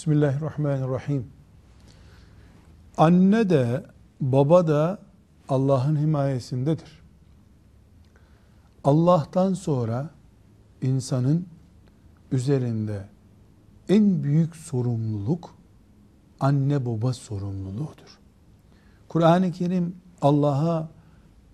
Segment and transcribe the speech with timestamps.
[0.00, 1.26] Bismillahirrahmanirrahim.
[2.96, 3.86] Anne de
[4.20, 4.98] baba da
[5.48, 7.02] Allah'ın himayesindedir.
[8.84, 10.10] Allah'tan sonra
[10.82, 11.46] insanın
[12.32, 13.08] üzerinde
[13.88, 15.54] en büyük sorumluluk
[16.40, 18.18] anne baba sorumluluğudur.
[19.08, 20.88] Kur'an-ı Kerim Allah'a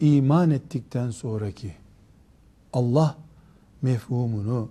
[0.00, 1.74] iman ettikten sonraki
[2.72, 3.16] Allah
[3.82, 4.70] mefhumunu,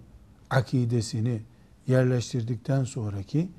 [0.50, 1.42] akidesini
[1.88, 3.50] yerleştirdikten sonraki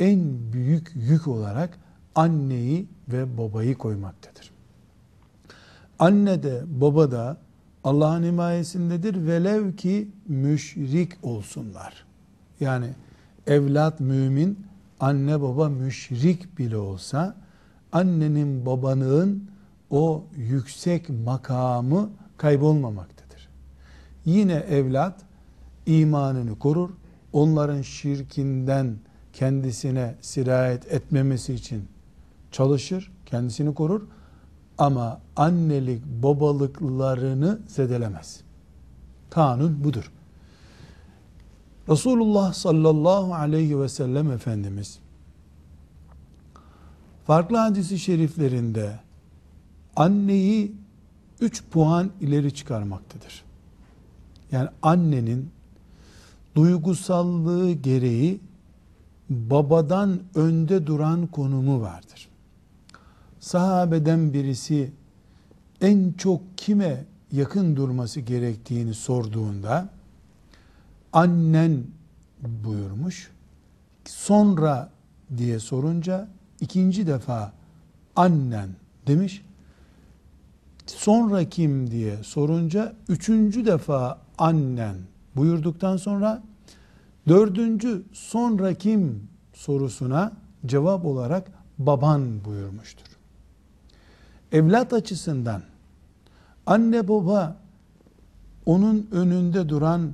[0.00, 1.78] en büyük yük olarak
[2.14, 4.50] anneyi ve babayı koymaktadır.
[5.98, 7.36] Anne de baba da
[7.84, 12.06] Allah'ın himayesindedir velev ki müşrik olsunlar.
[12.60, 12.86] Yani
[13.46, 14.66] evlat mümin,
[15.00, 17.36] anne baba müşrik bile olsa
[17.92, 19.50] annenin babanın
[19.90, 23.48] o yüksek makamı kaybolmamaktadır.
[24.24, 25.20] Yine evlat
[25.86, 26.90] imanını korur,
[27.32, 28.96] onların şirkinden
[29.32, 31.88] kendisine sirayet etmemesi için
[32.50, 34.02] çalışır, kendisini korur
[34.78, 38.40] ama annelik babalıklarını zedelemez.
[39.30, 40.12] Kanun budur.
[41.88, 44.98] Resulullah sallallahu aleyhi ve sellem Efendimiz
[47.26, 49.00] farklı hadisi şeriflerinde
[49.96, 50.72] anneyi
[51.40, 53.44] 3 puan ileri çıkarmaktadır.
[54.52, 55.50] Yani annenin
[56.54, 58.40] duygusallığı gereği
[59.30, 62.28] babadan önde duran konumu vardır.
[63.40, 64.92] Sahabeden birisi
[65.80, 69.88] en çok kime yakın durması gerektiğini sorduğunda
[71.12, 71.84] annen
[72.64, 73.30] buyurmuş.
[74.04, 74.90] Sonra
[75.36, 76.28] diye sorunca
[76.60, 77.52] ikinci defa
[78.16, 78.68] annen
[79.06, 79.42] demiş.
[80.86, 84.96] Sonra kim diye sorunca üçüncü defa annen
[85.36, 86.42] buyurduktan sonra
[87.28, 90.32] dördüncü sonra kim sorusuna
[90.66, 93.06] cevap olarak baban buyurmuştur.
[94.52, 95.62] Evlat açısından
[96.66, 97.56] anne baba
[98.66, 100.12] onun önünde duran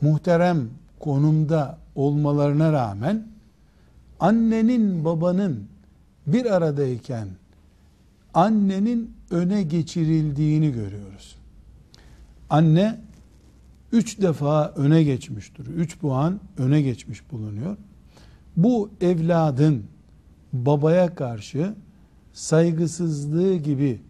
[0.00, 3.26] muhterem konumda olmalarına rağmen
[4.20, 5.68] annenin babanın
[6.26, 7.28] bir aradayken
[8.34, 11.36] annenin öne geçirildiğini görüyoruz.
[12.50, 13.00] Anne
[13.94, 15.66] üç defa öne geçmiştir.
[15.66, 17.76] Üç puan öne geçmiş bulunuyor.
[18.56, 19.84] Bu evladın
[20.52, 21.74] babaya karşı
[22.32, 24.00] saygısızlığı gibi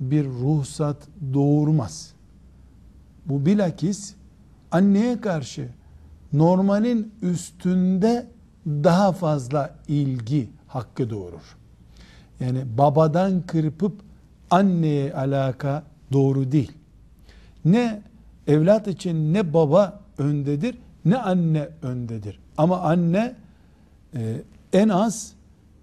[0.00, 0.96] bir ruhsat
[1.34, 2.12] doğurmaz.
[3.26, 4.14] Bu bilakis
[4.70, 5.68] anneye karşı
[6.32, 8.26] normalin üstünde
[8.66, 11.56] daha fazla ilgi hakkı doğurur.
[12.40, 14.00] Yani babadan kırpıp
[14.50, 15.82] anneye alaka
[16.12, 16.72] doğru değil.
[17.64, 18.02] Ne
[18.46, 22.38] evlat için ne baba öndedir ne anne öndedir.
[22.58, 23.34] Ama anne
[24.14, 24.42] e,
[24.72, 25.32] en az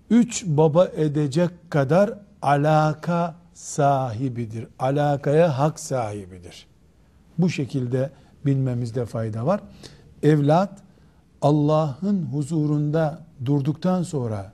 [0.09, 4.67] üç baba edecek kadar alaka sahibidir.
[4.79, 6.67] Alakaya hak sahibidir.
[7.37, 8.09] Bu şekilde
[8.45, 9.61] bilmemizde fayda var.
[10.23, 10.79] Evlat
[11.41, 14.53] Allah'ın huzurunda durduktan sonra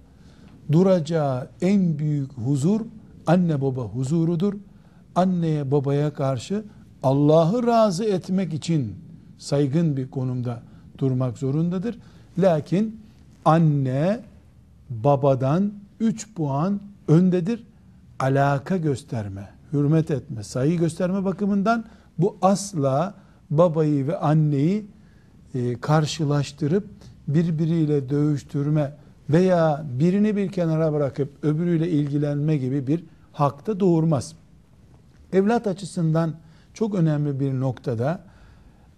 [0.71, 2.81] duracağı en büyük huzur
[3.27, 4.53] anne baba huzurudur.
[5.15, 6.63] Anneye babaya karşı
[7.05, 8.95] Allah'ı razı etmek için
[9.37, 10.61] saygın bir konumda
[10.97, 11.99] durmak zorundadır.
[12.37, 13.01] Lakin
[13.45, 14.19] anne
[14.89, 17.63] babadan 3 puan öndedir.
[18.19, 21.85] Alaka gösterme, hürmet etme, saygı gösterme bakımından
[22.17, 23.13] bu asla
[23.49, 24.85] babayı ve anneyi
[25.55, 26.87] e, karşılaştırıp
[27.27, 28.93] birbiriyle dövüştürme
[29.29, 34.35] veya birini bir kenara bırakıp öbürüyle ilgilenme gibi bir hakta doğurmaz.
[35.33, 36.33] Evlat açısından
[36.75, 38.19] çok önemli bir noktada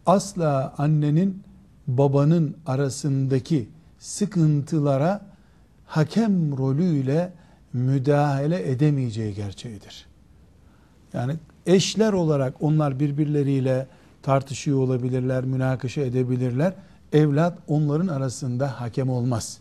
[0.06, 1.44] asla annenin
[1.88, 5.22] babanın arasındaki sıkıntılara
[5.86, 7.34] hakem rolüyle
[7.74, 10.06] müdahale edemeyeceği gerçeğidir.
[11.14, 11.34] Yani
[11.66, 13.88] eşler olarak onlar birbirleriyle
[14.24, 16.74] tartışıyor olabilirler, münakaşa edebilirler.
[17.14, 19.58] Evlat onların arasında hakem olmaz.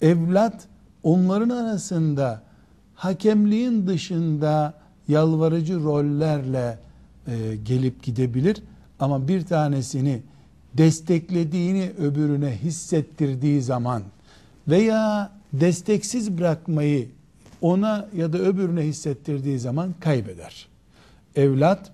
[0.00, 0.66] Evlat
[1.02, 2.42] onların arasında
[2.94, 4.74] hakemliğin dışında
[5.08, 6.78] yalvarıcı rollerle
[7.26, 8.62] e, gelip gidebilir
[8.98, 10.22] ama bir tanesini
[10.74, 14.02] desteklediğini öbürüne hissettirdiği zaman
[14.68, 17.08] veya desteksiz bırakmayı
[17.60, 20.68] ona ya da öbürüne hissettirdiği zaman kaybeder.
[21.36, 21.92] Evlat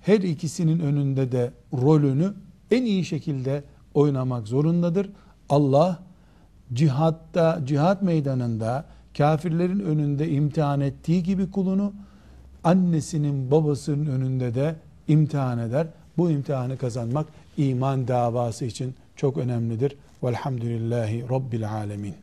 [0.00, 2.34] her ikisinin önünde de rolünü
[2.70, 3.64] en iyi şekilde
[3.94, 5.10] oynamak zorundadır.
[5.48, 6.02] Allah
[6.72, 8.84] cihatta, cihat meydanında
[9.18, 11.92] kafirlerin önünde imtihan ettiği gibi kulunu
[12.64, 14.74] annesinin babasının önünde de
[15.08, 15.86] imtihan eder.
[16.16, 17.26] Bu imtihanı kazanmak
[17.56, 19.96] iman davası için çok önemlidir.
[20.22, 22.14] Velhamdülillahi Rabbil alemin.